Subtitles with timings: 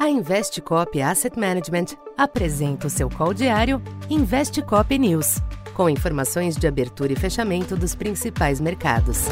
[0.00, 5.42] A Investcop Asset Management apresenta o seu call diário Investcop News,
[5.74, 9.26] com informações de abertura e fechamento dos principais mercados.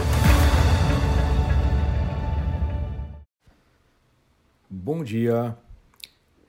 [4.69, 5.57] Bom dia.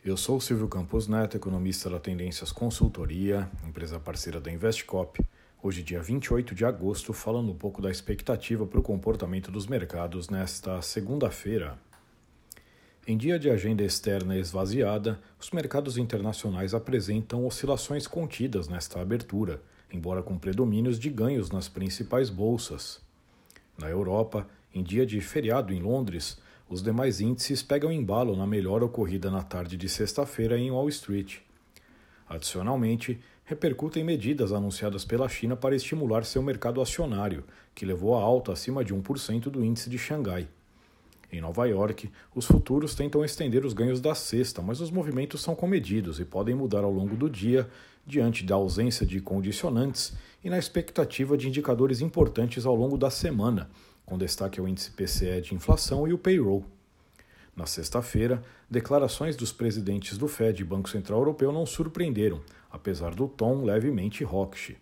[0.04, 5.26] Eu sou Silvio Campos Neto, economista da Tendências Consultoria, empresa parceira da Investcop.
[5.64, 10.28] Hoje, dia 28 de agosto, falando um pouco da expectativa para o comportamento dos mercados
[10.30, 11.78] nesta segunda-feira.
[13.10, 20.21] Em dia de agenda externa esvaziada, os mercados internacionais apresentam oscilações contidas nesta abertura, embora
[20.21, 23.01] com predomínios de ganhos nas principais bolsas.
[23.75, 26.37] Na Europa, em dia de feriado em Londres,
[26.70, 31.37] os demais índices pegam embalo na melhor ocorrida na tarde de sexta-feira em Wall Street.
[32.30, 38.52] Adicionalmente, repercutem medidas anunciadas pela China para estimular seu mercado acionário, que levou a alta
[38.52, 40.48] acima de 1% do índice de Xangai.
[41.31, 45.53] Em Nova York, os futuros tentam estender os ganhos da sexta, mas os movimentos são
[45.53, 47.70] comedidos e podem mudar ao longo do dia,
[48.06, 53.70] diante da ausência de condicionantes e na expectativa de indicadores importantes ao longo da semana,
[54.04, 56.66] com destaque ao índice PCE de inflação e o payroll.
[57.56, 63.28] Na sexta-feira, declarações dos presidentes do Fed e Banco Central Europeu não surpreenderam, apesar do
[63.28, 64.76] tom levemente hawkish.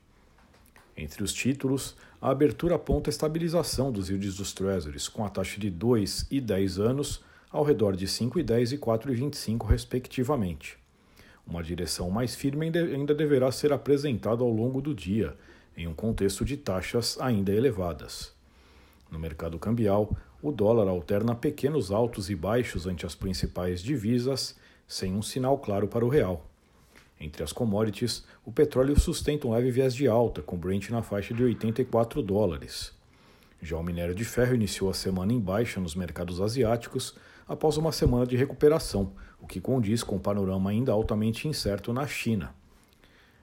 [0.96, 1.98] Entre os títulos,
[2.28, 6.42] a abertura aponta a estabilização dos yields dos Treasuries, com a taxa de 2 e
[6.42, 10.78] 10 anos ao redor de 5,10 e 4,25, respectivamente.
[11.48, 15.38] Uma direção mais firme ainda deverá ser apresentada ao longo do dia,
[15.78, 18.34] em um contexto de taxas ainda elevadas.
[19.10, 24.54] No mercado cambial, o dólar alterna pequenos altos e baixos ante as principais divisas,
[24.86, 26.46] sem um sinal claro para o real.
[27.20, 31.34] Entre as commodities, o petróleo sustenta um leve viés de alta, com Brent na faixa
[31.34, 32.94] de 84 dólares.
[33.62, 37.16] Já o minério de ferro iniciou a semana em baixa nos mercados asiáticos
[37.48, 42.06] após uma semana de recuperação, o que condiz com o panorama ainda altamente incerto na
[42.06, 42.54] China.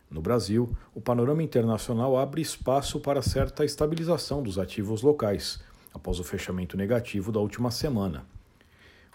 [0.09, 5.61] No Brasil, o panorama internacional abre espaço para certa estabilização dos ativos locais,
[5.93, 8.25] após o fechamento negativo da última semana.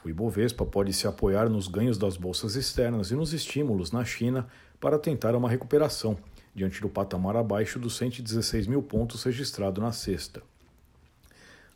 [0.03, 4.47] O Ibovespa pode se apoiar nos ganhos das bolsas externas e nos estímulos na China
[4.79, 6.17] para tentar uma recuperação,
[6.55, 10.41] diante do patamar abaixo dos 116 mil pontos registrado na sexta.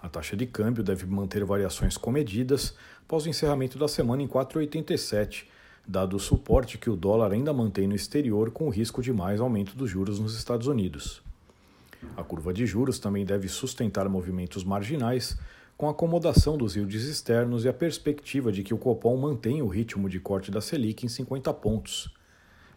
[0.01, 2.73] A taxa de câmbio deve manter variações comedidas
[3.05, 5.45] após o encerramento da semana em 4,87,
[5.87, 9.39] dado o suporte que o dólar ainda mantém no exterior com o risco de mais
[9.39, 11.21] aumento dos juros nos Estados Unidos.
[12.17, 15.37] A curva de juros também deve sustentar movimentos marginais,
[15.77, 19.67] com a acomodação dos yields externos e a perspectiva de que o Copom mantenha o
[19.67, 22.13] ritmo de corte da Selic em 50 pontos.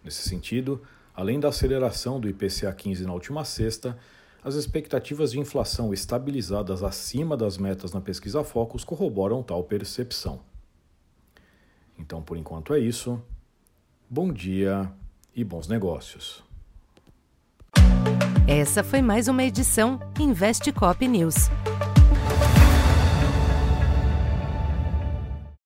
[0.02, 0.82] Nesse sentido,
[1.14, 3.98] além da aceleração do IPCA 15 na última sexta,
[4.42, 10.40] as expectativas de inflação estabilizadas acima das metas na pesquisa Focus corroboram tal percepção.
[11.98, 13.20] Então, por enquanto é isso.
[14.08, 14.90] Bom dia
[15.34, 16.44] e bons negócios.
[18.46, 21.50] Essa foi mais uma edição Investe Cop News.